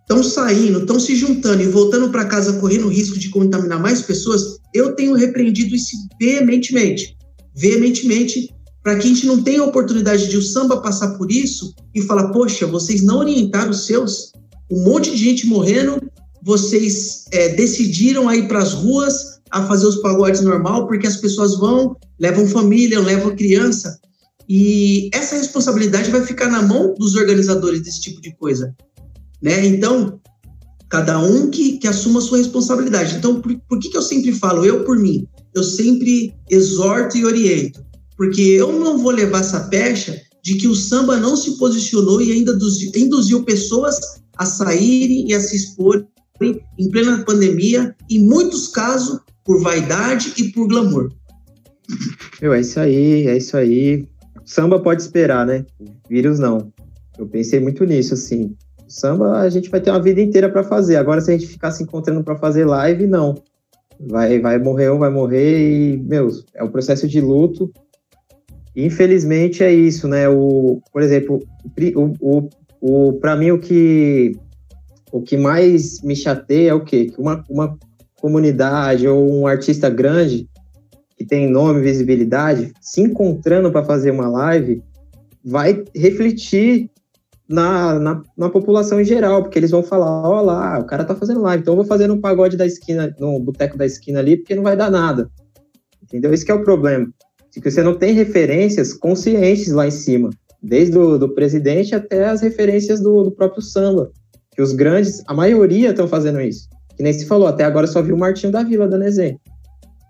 estão 0.00 0.22
saindo, 0.22 0.80
estão 0.80 1.00
se 1.00 1.16
juntando 1.16 1.62
e 1.62 1.68
voltando 1.68 2.10
para 2.10 2.26
casa 2.26 2.54
correndo 2.54 2.86
o 2.86 2.90
risco 2.90 3.18
de 3.18 3.30
contaminar 3.30 3.80
mais 3.80 4.02
pessoas, 4.02 4.58
eu 4.74 4.94
tenho 4.94 5.14
repreendido 5.14 5.74
isso 5.74 5.96
veementemente. 6.20 7.16
Veementemente, 7.56 8.50
para 8.82 8.96
que 8.96 9.06
a 9.06 9.08
gente 9.08 9.26
não 9.26 9.42
tenha 9.42 9.60
a 9.60 9.66
oportunidade 9.66 10.28
de 10.28 10.36
o 10.36 10.42
samba 10.42 10.80
passar 10.80 11.16
por 11.16 11.30
isso 11.30 11.74
e 11.94 12.02
falar, 12.02 12.28
poxa, 12.28 12.66
vocês 12.66 13.02
não 13.02 13.18
orientaram 13.18 13.70
os 13.70 13.86
seus, 13.86 14.32
um 14.70 14.84
monte 14.84 15.10
de 15.10 15.16
gente 15.16 15.46
morrendo, 15.46 16.00
vocês 16.42 17.24
é, 17.30 17.50
decidiram 17.50 18.28
aí 18.28 18.48
para 18.48 18.60
as 18.60 18.72
ruas 18.72 19.31
a 19.52 19.66
fazer 19.66 19.86
os 19.86 19.96
pagodes 19.96 20.40
normal, 20.40 20.86
porque 20.88 21.06
as 21.06 21.18
pessoas 21.18 21.58
vão, 21.58 21.94
levam 22.18 22.46
família, 22.46 22.98
levam 22.98 23.36
criança. 23.36 24.00
E 24.48 25.10
essa 25.12 25.36
responsabilidade 25.36 26.10
vai 26.10 26.24
ficar 26.24 26.48
na 26.48 26.62
mão 26.62 26.94
dos 26.94 27.14
organizadores 27.14 27.82
desse 27.82 28.00
tipo 28.00 28.20
de 28.20 28.34
coisa. 28.36 28.74
Né? 29.42 29.66
Então, 29.66 30.18
cada 30.88 31.18
um 31.18 31.50
que, 31.50 31.78
que 31.78 31.86
assuma 31.86 32.18
a 32.18 32.22
sua 32.22 32.38
responsabilidade. 32.38 33.16
Então, 33.16 33.40
por, 33.40 33.54
por 33.68 33.78
que, 33.78 33.90
que 33.90 33.96
eu 33.96 34.02
sempre 34.02 34.32
falo, 34.32 34.64
eu 34.64 34.84
por 34.84 34.98
mim? 34.98 35.28
Eu 35.54 35.62
sempre 35.62 36.34
exorto 36.50 37.18
e 37.18 37.24
oriento. 37.24 37.84
Porque 38.16 38.40
eu 38.40 38.72
não 38.72 38.98
vou 38.98 39.12
levar 39.12 39.40
essa 39.40 39.68
pecha 39.68 40.18
de 40.42 40.54
que 40.54 40.66
o 40.66 40.74
samba 40.74 41.18
não 41.18 41.36
se 41.36 41.58
posicionou 41.58 42.22
e 42.22 42.32
ainda 42.32 42.58
induziu 42.96 43.44
pessoas 43.44 43.98
a 44.36 44.46
saírem 44.46 45.28
e 45.28 45.34
a 45.34 45.40
se 45.40 45.56
exporem 45.56 46.06
em 46.78 46.90
plena 46.90 47.22
pandemia, 47.24 47.94
em 48.10 48.18
muitos 48.18 48.68
casos 48.68 49.20
por 49.44 49.60
vaidade 49.60 50.34
e 50.38 50.50
por 50.52 50.68
glamour. 50.68 51.10
Meu, 52.40 52.52
é 52.52 52.60
isso 52.60 52.80
aí, 52.80 53.26
é 53.26 53.36
isso 53.36 53.56
aí. 53.56 54.06
Samba 54.44 54.80
pode 54.80 55.02
esperar, 55.02 55.46
né? 55.46 55.64
Vírus 56.08 56.38
não. 56.38 56.72
Eu 57.18 57.26
pensei 57.26 57.60
muito 57.60 57.84
nisso, 57.84 58.14
assim. 58.14 58.56
Samba 58.88 59.38
a 59.38 59.48
gente 59.48 59.70
vai 59.70 59.80
ter 59.80 59.90
uma 59.90 60.02
vida 60.02 60.20
inteira 60.20 60.48
para 60.48 60.62
fazer. 60.62 60.96
Agora, 60.96 61.20
se 61.20 61.30
a 61.30 61.36
gente 61.36 61.46
ficar 61.46 61.70
se 61.70 61.82
encontrando 61.82 62.22
para 62.22 62.36
fazer 62.36 62.64
live, 62.64 63.06
não. 63.06 63.34
Vai, 64.00 64.40
vai 64.40 64.58
morrer 64.58 64.90
um, 64.90 64.98
vai 64.98 65.10
morrer 65.10 65.94
e, 65.94 65.96
meu, 65.98 66.28
é 66.54 66.62
um 66.62 66.70
processo 66.70 67.06
de 67.06 67.20
luto. 67.20 67.72
Infelizmente 68.74 69.62
é 69.62 69.72
isso, 69.72 70.08
né? 70.08 70.28
O, 70.28 70.80
por 70.92 71.02
exemplo, 71.02 71.40
o, 71.94 72.12
o, 72.20 72.48
o 72.80 73.12
para 73.14 73.36
mim 73.36 73.50
o 73.50 73.58
que 73.58 74.32
o 75.12 75.20
que 75.20 75.36
mais 75.36 76.02
me 76.02 76.16
chateia 76.16 76.70
é 76.70 76.74
o 76.74 76.82
quê? 76.82 77.04
Que 77.06 77.20
uma, 77.20 77.44
uma 77.48 77.78
comunidade 78.22 79.08
ou 79.08 79.28
um 79.28 79.48
artista 79.48 79.90
grande 79.90 80.48
que 81.18 81.24
tem 81.24 81.50
nome, 81.50 81.82
visibilidade, 81.82 82.72
se 82.80 83.00
encontrando 83.00 83.70
para 83.72 83.84
fazer 83.84 84.12
uma 84.12 84.28
live, 84.28 84.80
vai 85.44 85.84
refletir 85.92 86.88
na, 87.48 87.98
na, 87.98 88.22
na, 88.38 88.48
população 88.48 89.00
em 89.00 89.04
geral, 89.04 89.42
porque 89.42 89.58
eles 89.58 89.72
vão 89.72 89.82
falar, 89.82 90.06
ó 90.06 90.40
lá, 90.40 90.78
o 90.78 90.86
cara 90.86 91.04
tá 91.04 91.16
fazendo 91.16 91.42
live, 91.42 91.62
então 91.62 91.72
eu 91.72 91.78
vou 91.78 91.84
fazer 91.84 92.06
no 92.06 92.20
pagode 92.20 92.56
da 92.56 92.64
esquina, 92.64 93.14
no 93.18 93.40
boteco 93.40 93.76
da 93.76 93.84
esquina 93.84 94.20
ali, 94.20 94.36
porque 94.36 94.54
não 94.54 94.62
vai 94.62 94.76
dar 94.76 94.90
nada. 94.90 95.28
Entendeu? 96.02 96.32
Esse 96.32 96.48
é 96.48 96.54
o 96.54 96.62
problema. 96.62 97.08
Que 97.52 97.70
você 97.70 97.82
não 97.82 97.94
tem 97.94 98.14
referências 98.14 98.94
conscientes 98.94 99.72
lá 99.72 99.86
em 99.86 99.90
cima, 99.90 100.30
desde 100.62 100.96
o 100.96 101.18
do 101.18 101.34
presidente 101.34 101.94
até 101.94 102.26
as 102.26 102.40
referências 102.40 103.00
do, 103.00 103.24
do 103.24 103.32
próprio 103.32 103.60
samba. 103.62 104.10
Que 104.52 104.62
os 104.62 104.72
grandes, 104.72 105.22
a 105.26 105.34
maioria 105.34 105.90
estão 105.90 106.06
fazendo 106.06 106.40
isso. 106.40 106.68
Que 107.02 107.04
nem 107.04 107.12
se 107.12 107.26
falou, 107.26 107.48
até 107.48 107.64
agora 107.64 107.88
só 107.88 108.00
viu 108.00 108.14
o 108.14 108.18
Martinho 108.18 108.52
da 108.52 108.62
Vila 108.62 108.86
dando. 108.86 109.04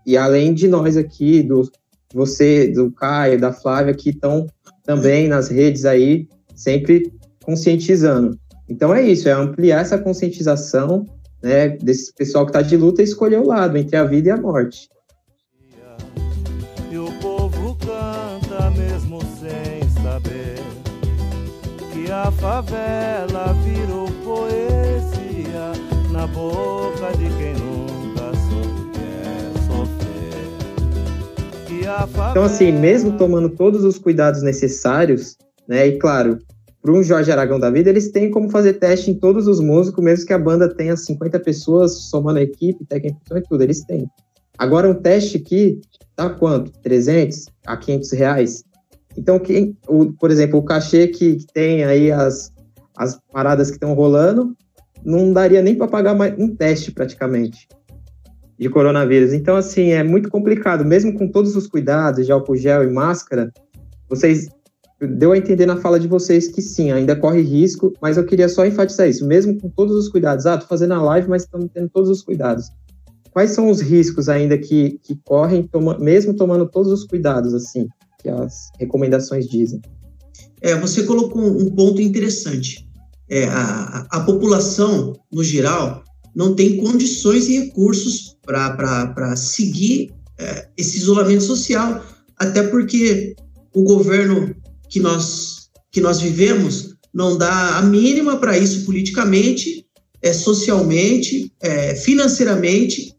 E 0.05 0.15
além 0.15 0.53
de 0.53 0.69
nós 0.69 0.95
aqui, 0.95 1.43
do 1.43 1.67
você, 2.13 2.69
do 2.69 2.93
Caio, 2.93 3.41
da 3.41 3.51
Flávia, 3.51 3.95
que 3.95 4.11
estão 4.11 4.47
também 4.85 5.27
nas 5.27 5.49
redes 5.49 5.87
aí, 5.87 6.29
sempre 6.55 7.11
conscientizando. 7.43 8.39
Então 8.69 8.95
é 8.95 9.01
isso, 9.01 9.27
é 9.27 9.33
ampliar 9.33 9.81
essa 9.81 9.97
conscientização 9.97 11.07
né, 11.43 11.71
desse 11.79 12.13
pessoal 12.13 12.45
que 12.45 12.51
está 12.51 12.61
de 12.61 12.77
luta 12.77 13.01
e 13.01 13.07
escolher 13.07 13.39
o 13.39 13.47
lado 13.47 13.79
entre 13.79 13.97
a 13.97 14.05
vida 14.05 14.29
e 14.29 14.33
a 14.33 14.37
morte. 14.37 14.87
E 16.91 16.99
o 16.99 17.11
povo 17.23 17.75
canta 17.77 18.71
mesmo 18.73 19.19
sem 19.41 19.89
saber 20.03 20.59
que 21.91 22.13
a 22.13 22.31
favela 22.33 23.55
Então 32.31 32.45
assim, 32.45 32.73
mesmo 32.73 33.17
tomando 33.17 33.51
todos 33.51 33.85
os 33.85 33.99
cuidados 33.99 34.43
necessários, 34.43 35.37
né, 35.69 35.87
e 35.87 35.99
claro, 35.99 36.39
para 36.81 36.93
um 36.93 37.03
Jorge 37.03 37.31
Aragão 37.31 37.61
da 37.61 37.71
vida, 37.71 37.91
eles 37.91 38.11
têm 38.11 38.31
como 38.31 38.51
fazer 38.51 38.75
teste 38.75 39.11
em 39.11 39.15
todos 39.15 39.47
os 39.47 39.61
músicos, 39.61 40.03
mesmo 40.03 40.27
que 40.27 40.33
a 40.33 40.39
banda 40.39 40.69
tenha 40.69 40.97
50 40.97 41.39
pessoas, 41.41 41.93
somando 42.11 42.41
a 42.41 42.43
equipe, 42.43 42.85
técnica 42.85 43.39
e 43.39 43.43
tudo, 43.43 43.63
eles 43.63 43.85
têm. 43.85 44.07
Agora, 44.59 44.89
um 44.89 44.95
teste 44.95 45.37
aqui, 45.37 45.81
tá 46.17 46.29
quanto? 46.29 46.73
300 46.83 47.47
a 47.67 47.77
500 47.77 48.13
reais? 48.13 48.65
Então, 49.17 49.39
quem, 49.39 49.77
o, 49.89 50.13
por 50.13 50.31
exemplo, 50.31 50.59
o 50.59 50.65
cachê 50.65 51.07
que, 51.07 51.37
que 51.37 51.47
tem 51.53 51.85
aí 51.85 52.11
as, 52.11 52.53
as 52.97 53.19
paradas 53.33 53.69
que 53.69 53.77
estão 53.77 53.95
rolando, 53.95 54.57
não 55.05 55.33
daria 55.33 55.63
nem 55.63 55.77
para 55.77 55.89
pagar 55.89 56.15
mais 56.15 56.35
um 56.39 56.55
teste 56.55 56.91
praticamente 56.91 57.69
de 58.62 58.71
coronavírus. 58.71 59.33
Então, 59.33 59.57
assim, 59.57 59.90
é 59.90 60.02
muito 60.02 60.31
complicado, 60.31 60.85
mesmo 60.85 61.12
com 61.19 61.28
todos 61.28 61.57
os 61.57 61.66
cuidados 61.66 62.25
de 62.25 62.33
álcool 62.33 62.57
gel 62.57 62.85
e 62.85 62.90
máscara, 62.90 63.52
vocês 64.09 64.49
deu 65.00 65.33
a 65.33 65.37
entender 65.37 65.66
na 65.66 65.76
fala 65.76 65.99
de 65.99 66.07
vocês 66.07 66.47
que 66.47 66.62
sim, 66.62 66.92
ainda 66.92 67.16
corre 67.16 67.40
risco, 67.40 67.92
mas 68.00 68.16
eu 68.16 68.25
queria 68.25 68.49
só 68.49 68.64
enfatizar 68.64 69.09
isso, 69.09 69.26
mesmo 69.26 69.61
com 69.61 69.69
todos 69.69 69.97
os 69.97 70.09
cuidados. 70.09 70.47
Ah, 70.47 70.57
tô 70.57 70.66
fazendo 70.66 70.95
a 70.95 71.02
live, 71.02 71.28
mas 71.28 71.42
estamos 71.42 71.69
tendo 71.75 71.88
todos 71.88 72.09
os 72.09 72.23
cuidados. 72.23 72.71
Quais 73.33 73.50
são 73.50 73.69
os 73.69 73.81
riscos 73.81 74.28
ainda 74.28 74.57
que, 74.57 75.00
que 75.02 75.16
correm, 75.25 75.66
toma, 75.66 75.99
mesmo 75.99 76.35
tomando 76.35 76.69
todos 76.69 76.92
os 76.92 77.04
cuidados, 77.04 77.52
assim, 77.52 77.88
que 78.23 78.28
as 78.28 78.71
recomendações 78.78 79.49
dizem? 79.49 79.81
É, 80.61 80.76
você 80.76 81.02
colocou 81.02 81.42
um 81.42 81.75
ponto 81.75 82.00
interessante. 82.00 82.88
É, 83.28 83.47
a, 83.47 84.07
a 84.11 84.21
população, 84.21 85.14
no 85.33 85.42
geral, 85.42 86.04
não 86.37 86.54
tem 86.54 86.76
condições 86.76 87.49
e 87.49 87.59
recursos 87.59 88.32
para 88.45 89.37
seguir 89.37 90.13
é, 90.39 90.69
esse 90.77 90.99
isolamento 90.99 91.43
social, 91.43 92.05
até 92.37 92.63
porque 92.63 93.35
o 93.75 93.83
governo 93.85 94.55
que 94.89 95.01
nós, 95.01 95.71
que 95.91 96.01
nós 96.01 96.21
vivemos 96.21 96.97
não 97.15 97.37
dá 97.37 97.79
a 97.79 97.83
mínima 97.83 98.39
para 98.39 98.59
isso 98.59 98.85
politicamente, 98.85 99.87
é, 100.21 100.33
socialmente, 100.33 101.53
é, 101.61 101.95
financeiramente 101.95 103.15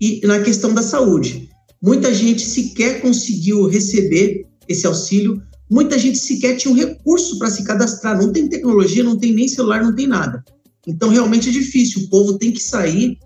e 0.00 0.20
na 0.26 0.40
questão 0.40 0.72
da 0.72 0.82
saúde. 0.82 1.48
Muita 1.82 2.12
gente 2.12 2.42
sequer 2.42 3.00
conseguiu 3.00 3.66
receber 3.66 4.46
esse 4.68 4.86
auxílio, 4.86 5.40
muita 5.70 5.98
gente 5.98 6.18
sequer 6.18 6.56
tinha 6.56 6.72
um 6.72 6.76
recurso 6.76 7.38
para 7.38 7.50
se 7.50 7.64
cadastrar, 7.64 8.20
não 8.20 8.32
tem 8.32 8.48
tecnologia, 8.48 9.04
não 9.04 9.16
tem 9.16 9.32
nem 9.32 9.48
celular, 9.48 9.82
não 9.82 9.94
tem 9.94 10.06
nada. 10.06 10.44
Então, 10.86 11.08
realmente 11.08 11.48
é 11.48 11.52
difícil, 11.52 12.02
o 12.02 12.08
povo 12.08 12.38
tem 12.38 12.52
que 12.52 12.62
sair 12.62 13.18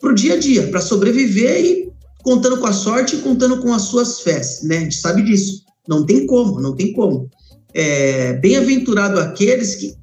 para 0.00 0.10
o 0.10 0.14
dia 0.14 0.34
a 0.34 0.36
dia, 0.38 0.66
para 0.68 0.80
sobreviver 0.80 1.64
e 1.64 1.92
contando 2.22 2.58
com 2.58 2.66
a 2.66 2.72
sorte 2.72 3.16
e 3.16 3.20
contando 3.20 3.60
com 3.60 3.72
as 3.72 3.82
suas 3.82 4.20
fés, 4.20 4.62
né? 4.64 4.78
A 4.78 4.80
gente 4.80 4.96
sabe 4.96 5.22
disso. 5.22 5.64
Não 5.86 6.04
tem 6.04 6.26
como, 6.26 6.60
não 6.60 6.74
tem 6.74 6.92
como. 6.92 7.28
É, 7.74 8.34
Bem-aventurado 8.34 9.18
aqueles 9.20 9.74
que, 9.76 9.94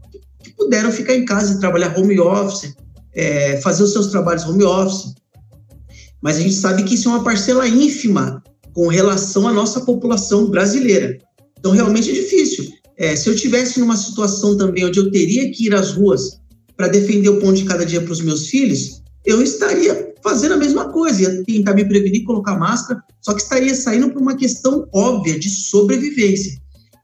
que, 0.44 0.52
puderam 0.56 0.92
ficar 0.92 1.16
em 1.16 1.26
casa 1.26 1.54
e 1.54 1.60
trabalhar 1.60 1.98
home 1.98 2.20
office, 2.20 2.74
é, 3.14 3.58
fazer 3.58 3.84
os 3.84 3.92
seus 3.92 4.08
trabalhos 4.08 4.46
home 4.46 4.64
office. 4.64 5.14
Mas 6.22 6.38
a 6.38 6.42
gente 6.42 6.56
sabe 6.56 6.84
que 6.84 6.96
isso 6.96 7.10
é 7.10 7.12
uma 7.12 7.24
parcela 7.24 7.68
ínfima 7.68 8.44
com 8.74 8.88
relação 8.88 9.48
à 9.48 9.54
nossa 9.54 9.82
população 9.82 10.50
brasileira. 10.50 11.18
Então, 11.60 11.72
realmente 11.72 12.10
é 12.10 12.14
difícil. 12.14 12.66
É, 12.98 13.16
se 13.16 13.30
eu 13.30 13.36
tivesse 13.36 13.80
numa 13.80 13.96
situação 13.96 14.58
também 14.58 14.86
onde 14.86 15.00
eu 15.00 15.12
teria 15.12 15.52
que 15.52 15.68
ir 15.68 15.76
às 15.76 15.92
ruas 15.92 16.40
para 16.76 16.88
defender 16.88 17.30
o 17.30 17.40
pão 17.40 17.54
de 17.54 17.64
cada 17.64 17.86
dia 17.86 18.02
para 18.02 18.12
os 18.12 18.22
meus 18.22 18.48
filhos, 18.48 19.02
eu 19.28 19.42
estaria 19.42 20.14
fazendo 20.24 20.54
a 20.54 20.58
mesma 20.58 20.90
coisa, 20.90 21.22
ia 21.22 21.44
tentar 21.44 21.74
me 21.74 21.84
prevenir, 21.84 22.24
colocar 22.24 22.58
máscara, 22.58 23.04
só 23.22 23.34
que 23.34 23.42
estaria 23.42 23.76
saindo 23.76 24.10
por 24.10 24.22
uma 24.22 24.38
questão 24.38 24.88
óbvia 24.94 25.38
de 25.38 25.50
sobrevivência. 25.50 26.58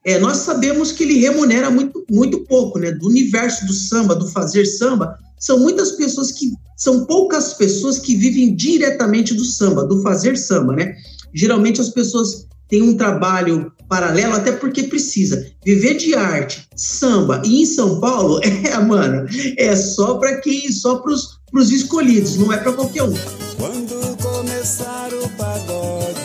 É, 0.05 0.17
nós 0.19 0.37
sabemos 0.37 0.93
que 0.93 1.03
ele 1.03 1.19
remunera 1.19 1.69
muito, 1.69 2.05
muito 2.09 2.39
pouco, 2.45 2.79
né? 2.79 2.91
Do 2.91 3.07
universo 3.07 3.65
do 3.65 3.73
samba, 3.73 4.15
do 4.15 4.27
fazer 4.29 4.65
samba, 4.65 5.17
são 5.37 5.59
muitas 5.59 5.91
pessoas 5.91 6.31
que 6.31 6.53
são 6.77 7.05
poucas 7.05 7.53
pessoas 7.53 7.99
que 7.99 8.15
vivem 8.15 8.55
diretamente 8.55 9.33
do 9.33 9.43
samba, 9.43 9.85
do 9.85 10.01
fazer 10.01 10.37
samba, 10.37 10.73
né? 10.73 10.95
Geralmente 11.33 11.81
as 11.81 11.89
pessoas 11.89 12.47
têm 12.69 12.81
um 12.81 12.95
trabalho 12.95 13.71
paralelo, 13.89 14.33
até 14.33 14.53
porque 14.53 14.83
precisa. 14.83 15.45
Viver 15.65 15.95
de 15.95 16.15
arte, 16.15 16.67
samba 16.75 17.41
e 17.45 17.61
em 17.61 17.65
São 17.65 17.99
Paulo, 17.99 18.39
é, 18.43 18.77
mano, 18.79 19.27
é 19.57 19.75
só 19.75 20.15
para 20.15 20.39
quem, 20.39 20.71
só 20.71 20.99
para 20.99 21.13
os 21.13 21.42
escolhidos, 21.61 22.37
não 22.37 22.51
é 22.51 22.57
para 22.57 22.73
qualquer 22.73 23.03
um. 23.03 23.13
Quando 23.57 24.17
começar 24.17 25.13
o 25.13 25.29
pagode, 25.37 26.19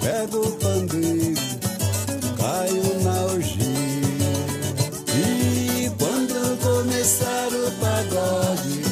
pego 0.00 0.46
o 0.46 0.52
pandeiro, 0.52 1.40
caio 2.36 3.02
na 3.02 3.24
orgia. 3.24 3.66
E 5.16 5.90
quando 5.98 6.58
começar 6.60 7.48
o 7.48 7.70
pagode, 7.80 8.82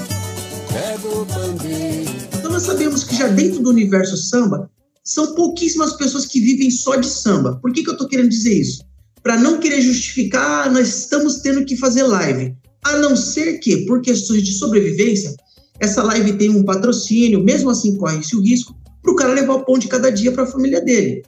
pego 0.72 1.22
o 1.22 1.26
pandeiro. 1.26 2.10
Então 2.38 2.50
nós 2.50 2.62
sabemos 2.62 3.04
que 3.04 3.16
já 3.16 3.28
dentro 3.28 3.62
do 3.62 3.70
universo 3.70 4.16
samba, 4.16 4.70
são 5.04 5.34
pouquíssimas 5.34 5.92
pessoas 5.92 6.24
que 6.24 6.40
vivem 6.40 6.70
só 6.70 6.96
de 6.96 7.06
samba. 7.06 7.58
Por 7.60 7.72
que, 7.72 7.82
que 7.82 7.90
eu 7.90 7.92
estou 7.92 8.08
querendo 8.08 8.30
dizer 8.30 8.58
isso? 8.58 8.82
Para 9.22 9.36
não 9.36 9.58
querer 9.58 9.82
justificar, 9.82 10.66
ah, 10.66 10.70
nós 10.70 10.88
estamos 10.88 11.36
tendo 11.36 11.64
que 11.64 11.76
fazer 11.76 12.02
live. 12.02 12.56
A 12.84 12.98
não 12.98 13.16
ser 13.16 13.58
que, 13.58 13.86
por 13.86 14.00
questões 14.02 14.42
de 14.42 14.52
sobrevivência, 14.52 15.34
essa 15.80 16.02
live 16.02 16.34
tem 16.34 16.50
um 16.50 16.62
patrocínio, 16.62 17.42
mesmo 17.42 17.70
assim 17.70 17.96
corre-se 17.96 18.36
o 18.36 18.40
risco 18.40 18.76
para 19.02 19.12
o 19.12 19.16
cara 19.16 19.34
levar 19.34 19.54
o 19.54 19.64
pão 19.64 19.78
de 19.78 19.88
cada 19.88 20.10
dia 20.10 20.32
para 20.32 20.44
a 20.44 20.46
família 20.46 20.80
dele. 20.80 21.22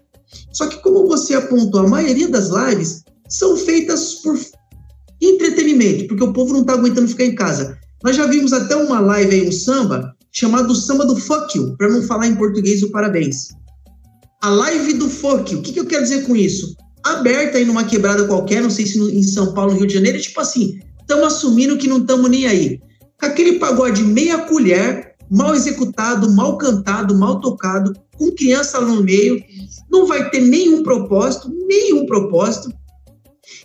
Só 0.52 0.66
que, 0.66 0.80
como 0.82 1.06
você 1.06 1.34
apontou, 1.34 1.80
a 1.80 1.88
maioria 1.88 2.28
das 2.28 2.48
lives 2.48 3.04
são 3.28 3.56
feitas 3.56 4.14
por 4.16 4.38
entretenimento, 5.20 6.06
porque 6.06 6.24
o 6.24 6.32
povo 6.32 6.52
não 6.52 6.60
está 6.60 6.74
aguentando 6.74 7.08
ficar 7.08 7.24
em 7.24 7.34
casa. 7.34 7.78
Nós 8.02 8.16
já 8.16 8.26
vimos 8.26 8.52
até 8.52 8.76
uma 8.76 9.00
live 9.00 9.34
aí, 9.34 9.48
um 9.48 9.52
samba, 9.52 10.14
chamado 10.30 10.74
Samba 10.74 11.06
do 11.06 11.16
Fuck 11.16 11.56
You, 11.56 11.76
para 11.76 11.88
não 11.88 12.02
falar 12.02 12.26
em 12.26 12.36
português 12.36 12.82
o 12.82 12.90
parabéns. 12.90 13.48
A 14.42 14.50
live 14.50 14.94
do 14.94 15.08
Fuck 15.08 15.52
You, 15.52 15.60
o 15.60 15.62
que, 15.62 15.72
que 15.72 15.80
eu 15.80 15.86
quero 15.86 16.02
dizer 16.02 16.26
com 16.26 16.36
isso? 16.36 16.76
Aberta 17.02 17.56
aí 17.56 17.64
numa 17.64 17.84
quebrada 17.84 18.26
qualquer, 18.26 18.62
não 18.62 18.70
sei 18.70 18.86
se 18.86 18.98
no, 18.98 19.08
em 19.08 19.22
São 19.22 19.54
Paulo, 19.54 19.72
Rio 19.74 19.86
de 19.86 19.94
Janeiro, 19.94 20.18
é 20.18 20.20
tipo 20.20 20.40
assim, 20.40 20.78
estamos 21.06 21.34
assumindo 21.34 21.78
que 21.78 21.86
não 21.86 21.98
estamos 21.98 22.28
nem 22.28 22.46
aí. 22.46 22.80
Aquele 23.20 23.58
pagode 23.58 24.02
meia 24.02 24.38
colher, 24.38 25.14
mal 25.30 25.54
executado, 25.54 26.30
mal 26.32 26.58
cantado, 26.58 27.16
mal 27.16 27.40
tocado, 27.40 27.94
com 28.18 28.32
criança 28.32 28.78
lá 28.78 28.88
no 28.88 29.02
meio, 29.02 29.40
não 29.90 30.06
vai 30.06 30.28
ter 30.30 30.40
nenhum 30.40 30.82
propósito, 30.82 31.48
nenhum 31.66 32.04
propósito. 32.06 32.70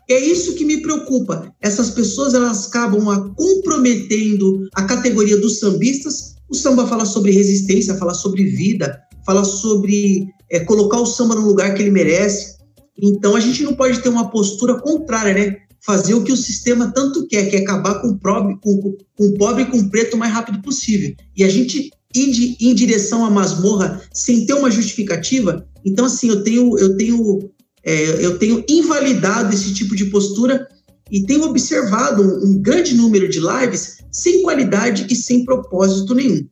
É 0.10 0.19
isso 0.19 0.53
que 0.53 0.63
me 0.63 0.81
preocupa. 0.81 1.51
Essas 1.60 1.89
pessoas 1.89 2.33
elas 2.33 2.67
acabam 2.67 3.33
comprometendo 3.36 4.67
a 4.75 4.83
categoria 4.83 5.38
dos 5.38 5.60
sambistas. 5.60 6.36
O 6.50 6.55
samba 6.55 6.86
fala 6.86 7.05
sobre 7.05 7.31
resistência, 7.31 7.95
fala 7.95 8.13
sobre 8.13 8.43
vida, 8.43 9.00
fala 9.25 9.43
sobre 9.43 10.27
é, 10.50 10.60
colocar 10.60 11.00
o 11.00 11.05
samba 11.05 11.36
no 11.36 11.48
lugar 11.48 11.74
que 11.74 11.81
ele 11.81 11.91
merece. 11.91 12.57
Então 13.01 13.36
a 13.36 13.39
gente 13.39 13.63
não 13.63 13.74
pode 13.74 14.00
ter 14.00 14.10
uma 14.10 14.29
postura 14.29 14.79
contrária, 14.79 15.33
né? 15.33 15.57
Fazer 15.84 16.14
o 16.14 16.24
que 16.24 16.32
o 16.32 16.38
sistema 16.38 16.92
tanto 16.94 17.28
quer, 17.28 17.50
que 17.50 17.56
é 17.56 17.60
acabar 17.60 18.02
com 18.02 18.10
o 18.10 18.18
pobre, 18.18 18.58
com, 18.62 18.96
com 19.16 19.26
o 19.26 19.34
pobre 19.38 19.64
e 19.64 19.66
com 19.66 19.78
o 19.78 19.90
preto 19.90 20.16
o 20.16 20.20
mais 20.20 20.32
rápido 20.32 20.62
possível. 20.62 21.16
E 21.36 21.44
a 21.44 21.50
gente 21.50 21.92
ir 22.14 22.58
em 22.60 22.76
direção 22.76 23.26
à 23.26 23.30
masmorra 23.30 24.02
sem 24.14 24.46
ter 24.46 24.54
uma 24.54 24.70
justificativa. 24.70 25.66
Então, 25.84 26.06
assim, 26.06 26.30
eu 26.30 26.44
tenho, 26.44 26.78
eu 26.78 26.96
tenho, 26.98 27.52
é, 27.84 28.26
eu 28.26 28.38
tenho 28.38 28.64
invalidado 28.70 29.54
esse 29.54 29.74
tipo 29.74 29.96
de 29.96 30.06
postura 30.06 30.68
e 31.10 31.26
tenho 31.26 31.44
observado 31.44 32.22
um, 32.22 32.52
um 32.52 32.62
grande 32.62 32.94
número 32.94 33.28
de 33.28 33.40
lives 33.40 33.98
sem 34.12 34.44
qualidade 34.44 35.08
e 35.10 35.16
sem 35.16 35.44
propósito 35.46 36.14
nenhum. 36.14 36.48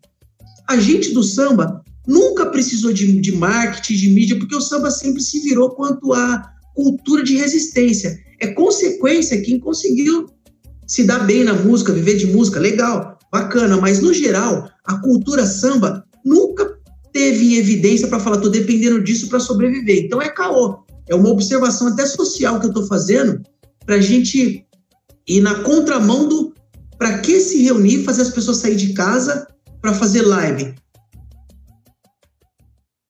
A 0.68 0.80
gente 0.80 1.14
do 1.14 1.24
samba 1.24 1.84
nunca 2.08 2.46
precisou 2.46 2.92
de, 2.92 3.20
de 3.20 3.32
marketing, 3.32 3.94
de 3.96 4.10
mídia, 4.10 4.38
porque 4.38 4.56
o 4.56 4.62
samba 4.62 4.90
sempre 4.90 5.22
se 5.22 5.40
virou 5.42 5.72
quanto 5.72 6.14
à 6.14 6.44
cultura 6.80 7.22
de 7.24 7.36
resistência. 7.36 8.18
É 8.40 8.48
consequência 8.48 9.42
quem 9.42 9.60
conseguiu 9.60 10.28
se 10.88 11.04
dar 11.04 11.20
bem 11.26 11.44
na 11.44 11.54
música, 11.54 11.92
viver 11.92 12.16
de 12.16 12.28
música, 12.28 12.58
legal, 12.58 13.20
bacana, 13.30 13.76
mas 13.76 14.00
no 14.00 14.14
geral, 14.14 14.70
a 14.86 14.98
cultura 15.02 15.46
samba 15.46 16.06
nunca 16.26 16.74
teve 17.12 17.58
evidência 17.58 18.08
para 18.08 18.20
falar, 18.20 18.38
estou 18.38 18.50
dependendo 18.50 19.04
disso 19.04 19.28
para 19.28 19.42
sobreviver. 19.42 20.06
Então 20.06 20.22
é 20.22 20.30
caô. 20.30 20.80
É 21.10 21.14
uma 21.14 21.30
observação 21.30 21.90
até 21.90 22.06
social 22.06 22.60
que 22.60 22.68
eu 22.68 22.70
estou 22.70 22.88
fazendo 22.88 23.42
para 23.86 23.96
a 23.96 24.02
gente 24.02 24.66
ir 25.28 25.42
na 25.42 25.56
contramão 25.56 26.30
do 26.30 26.54
para 26.98 27.20
que 27.20 27.40
se 27.42 27.62
reunir, 27.62 28.04
fazer 28.04 28.22
as 28.22 28.30
pessoas 28.30 28.58
sair 28.58 28.76
de 28.76 28.94
casa 28.94 29.48
para 29.82 29.94
fazer 29.94 30.22
live. 30.22 30.76